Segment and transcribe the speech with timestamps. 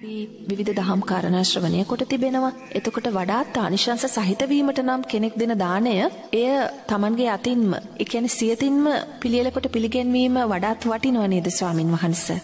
[0.00, 2.52] විවිධ දහම් කාරණා ශ්‍රවණය කොට තිබෙනවා.
[2.78, 5.92] එතකොට වඩාත් ආනිශංස සහිත වීමට නම් කෙනෙක් දෙන දාණය
[6.32, 6.46] එය
[6.86, 8.86] Tamanගේ අතින්ම, ඒ කියන්නේ සියතින්ම
[9.20, 12.38] පිළියෙල කොට පිළිගැන්වීම වඩාත් වටිනව නේද ස්වාමින් වහන්සේ?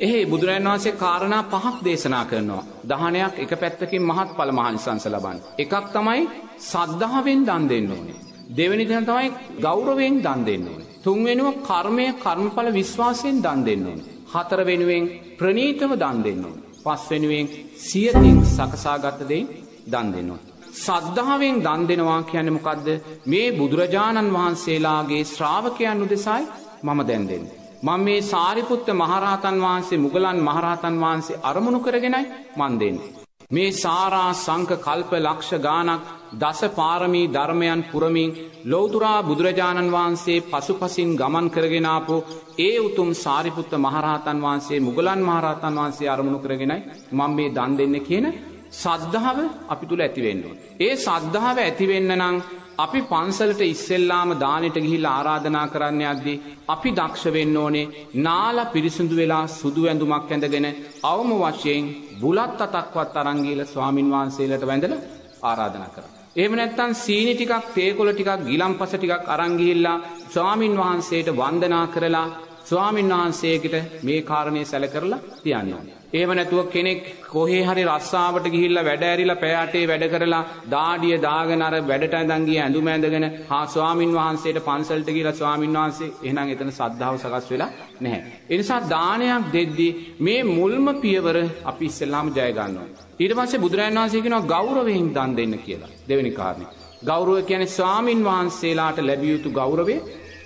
[0.00, 2.62] එහේ බුදුරජාණන් වහන්සේ කාරණා පහක් දේශනා කරනවා.
[2.84, 5.42] දහනයක් එක පැත්තකින් මහත් ඵල මහානිසංස ලබන්න.
[5.58, 6.22] එකක් තමයි
[6.70, 8.22] සද්ධාවෙන් දන් දෙන්න ඕනේ.
[8.56, 9.28] දෙවෙනි තැන තමයි
[9.66, 10.88] ගෞරවයෙන් දන් දෙන්න ඕනේ.
[11.04, 14.10] තුන්වෙනිව කර්මය කර්මඵල විශ්වාසයෙන් දන් දෙන්න ඕනේ.
[14.34, 15.04] හතර වෙනුවෙන්
[15.38, 16.69] ප්‍රනීතව දන් දෙන්න ඕනේ.
[16.84, 17.46] පස් වෙනුවෙන්
[17.80, 19.46] සියතින් සකසාගත දෙයින්
[19.86, 20.40] දන් දෙනවා.
[20.76, 22.88] සද්ධාවෙන් දන් දෙනවා කියන්නේ මොකද්ද?
[23.26, 26.50] මේ බුදුරජාණන් වහන්සේලාගේ ශ්‍රාවකයන් උදෙසායි
[26.82, 27.56] මම දැන් දෙන්නේ.
[27.82, 32.24] මම මේ සාරිපුත්ත මහරහතන් වහන්සේ මුගලන් මහරහතන් වහන්සේ අරමුණු කරගෙනයි
[32.58, 33.10] මන් දෙන්නේ.
[33.50, 36.02] මේ සාරා සංක කල්ප ලක්ෂ ගානක්
[36.34, 38.30] දස පාරමී ධර්මයන් පුරමින්
[38.64, 42.16] ලෝතුරා බුදුරජාණන් වහන්සේ පසුපසින් ගමන් කරගෙනාපු
[42.58, 46.78] ඒ උතුම් සාරිපුත්ත මහරහතන් වහන්සේ මුගලන් මහරහතන් වහන්සේ අරමුණු කරගෙනයි
[47.12, 48.26] මං මේ දන් දෙන්න කියන
[48.72, 50.56] සද්ධාව අපි තුළ ඇතිවෙන්නවා.
[50.80, 52.36] ඒ සද්ධාව ඇතිවෙන්න නං
[52.80, 56.34] අපි පන්සලට ඉස්සෙල්ලාම දානට ගිහිල් ආරාධනා කරන්න අද්දි
[56.68, 60.68] අපි දක්ෂ වෙන්න ඕනේ නාල පිරිසිදු වෙලා සුදු ඇඳුමක් ඇඳගෙන
[61.04, 64.94] අවම වශයෙන් බුලත් අතක්වත් අරංගීල ස්වාමින් වහන්සේලට වැඳල
[65.42, 66.04] ආරාධනා කර.
[66.32, 72.26] එහෙම නැත්තන් සීනි ටිකක් තේකොල ටිකක් ගිලම් පස ටිකක් අරංගිහිල්ලා ස්වාමින් වහන්සේට වන්දනා කරලා
[72.70, 75.82] ස්වාමින් වහන්සේකට මේ කාරණය සැල කරලා තියන්නවා.
[76.12, 80.40] ඒම නැතුව කෙනෙක් කොහේ හරි රස්සාාවට ගිහිල්ල වැඩෑරිලා පෑටේ වැඩ කරලා
[80.70, 86.72] දාඩිය දාගනර වැඩට ඇදන්ගේ ඇඳු මෑඳගෙන හා ස්වාමින් වහන්සේට පන්සල්ට කියලා ස්වාමින් වහන්සේ එහනම් එතන
[86.72, 88.20] සද්ධාව සකස් වෙලා නැහැ.
[88.50, 92.88] එනිසා දානයක් දෙද්දී මේ මුල්ම පියවර අපි ඉස්සෙල්ලාම ජයගන්නවා.
[93.20, 96.66] ඊට පස්සේ බුදුරජන් වහන්සේකෙනවා ගෞරවයෙන් දන් දෙන්න කියලා දෙවැනි කාරණය.
[97.02, 100.00] ගෞරුව කියන ස්වාමින් වහන්සේලාට ලැබියයුතු ගෞරවේ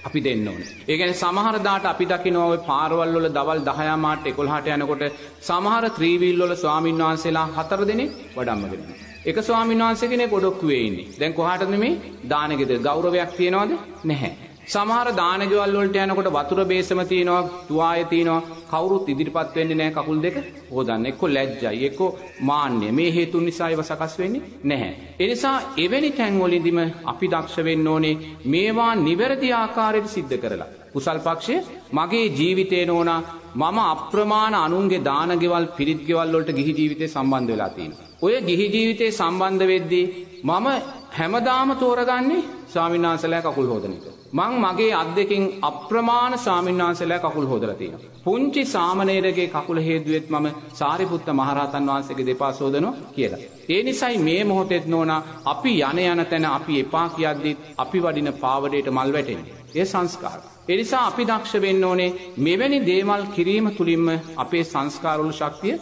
[0.05, 0.63] අපි දෙන්න ඕන.
[0.89, 5.05] ඒගැන සමහරදාට අපි දකිනව පාරවල්ල දවල් දහයාමාට එකොල්හට යනකොට
[5.43, 8.83] සමහර ත්‍රීවිල්ලොල ස්වාමීන් වහන්සේලා හතර දෙනෙ වඩම්මගෙන.
[9.25, 10.83] එක ස්වාමීන් වහන්සේගෙන ගොඩොක්වේ
[11.19, 13.73] දැන් කොහටද මේ දානගෙද ගෞරවයක් තියෙනවාද
[14.05, 14.44] නැහැ.
[14.65, 20.37] සමහර දානගවල්ලොට යනකොට වතුර බේසම තියනවා තුවාය තියනවා කවරුත් ඉදිරිපත් වෙන්නේ නෑ කකුල් දෙක
[20.71, 22.09] හෝදන්න එක්කො ලැජ්ජයි එක්කෝ
[22.43, 24.93] මාන්‍ය මේ හේතුන් නිසායිව සකස් වෙන්නේ නැහැ.
[25.21, 28.15] එනිසා එවැනි තැන්වොලිදිම අපි දක්ෂ වෙන්න ඕනේ
[28.47, 30.71] මේවා නිවැරදි ආකාරයට සිද්ධ කරලා.
[30.93, 31.57] කුසල් පක්ෂය
[31.93, 33.21] මගේ ජීවිතය නෝනා
[33.57, 37.93] මම අප්‍රමාණ අනුන්ගේ දානගෙවල් පිරිත්ගෙවල්ලොට ගිහි ජීවිතය සම්බන්ධ වෙලා තියෙන.
[38.25, 40.05] ඔය ගිහි ජීවිතය සම්බන්ධ වෙද්දී
[40.45, 40.67] මම
[41.13, 44.05] හැමදාම තෝරගන්නේ ස්වාමින්නාසලෑ කකුල් හෝදනක.
[44.33, 47.93] මං මගේ අත් දෙකින් අප්‍රමාණ සාමින්නාසලෑ කකුල් හෝදලතින.
[48.25, 53.43] පුංචි සාමනේරගේ කකුල හේදුවත් මම සාරිපුත්ත මහරහතන් වහන්සේගේ දෙපා සෝදනවා කියලා.
[53.69, 55.13] ඒ නිසයි මේ මොහොතෙත් නෝන
[55.47, 59.41] අපි යන යන තැන අපි එපා කියද්දිත් අපි වඩින පාවඩයට මල් වැටෙන.
[59.75, 60.41] ඒ සංස්කාර.
[60.67, 64.07] එනිසා අපි දක්ෂ වෙන්න ඕනේ මෙවැනි දේවල් කිරීම තුළින්ම
[64.37, 65.75] අපේ සංස්කාරුළු ශක්තිය